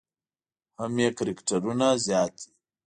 [0.79, 2.49] هم یې کرکټرونه زیات دي.